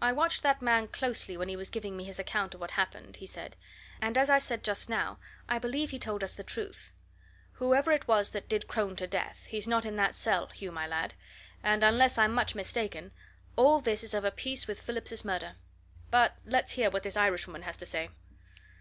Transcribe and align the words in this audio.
"I 0.00 0.12
watched 0.12 0.44
that 0.44 0.62
man 0.62 0.86
closely 0.86 1.36
when 1.36 1.48
he 1.48 1.56
was 1.56 1.70
giving 1.70 1.96
me 1.96 2.04
his 2.04 2.20
account 2.20 2.54
of 2.54 2.60
what 2.60 2.70
happened," 2.70 3.16
he 3.16 3.26
said, 3.26 3.56
"and, 4.00 4.16
as 4.16 4.30
I 4.30 4.38
said 4.38 4.62
just 4.62 4.88
now, 4.88 5.18
I 5.48 5.58
believe 5.58 5.90
he 5.90 5.98
told 5.98 6.22
us 6.22 6.34
the 6.34 6.44
truth. 6.44 6.92
Whoever 7.54 7.90
it 7.90 8.06
was 8.06 8.30
that 8.30 8.48
did 8.48 8.68
Crone 8.68 8.94
to 8.94 9.08
death, 9.08 9.46
he's 9.48 9.66
not 9.66 9.84
in 9.84 9.96
that 9.96 10.14
cell, 10.14 10.46
Hugh, 10.46 10.70
my 10.70 10.86
lad; 10.86 11.14
and, 11.64 11.82
unless 11.82 12.16
I'm 12.16 12.32
much 12.32 12.54
mistaken, 12.54 13.10
all 13.56 13.80
this 13.80 14.04
is 14.04 14.14
of 14.14 14.24
a 14.24 14.30
piece 14.30 14.68
with 14.68 14.80
Phillips's 14.80 15.24
murder. 15.24 15.56
But 16.12 16.36
let's 16.44 16.74
hear 16.74 16.88
what 16.88 17.02
this 17.02 17.16
Irishwoman 17.16 17.62
has 17.62 17.76
to 17.78 17.86
say." 17.86 18.10